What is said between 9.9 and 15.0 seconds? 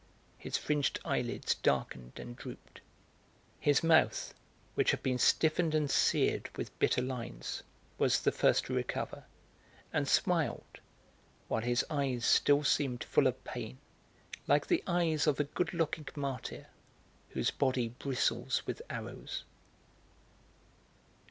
and smiled, while his eyes still seemed full of pain, like the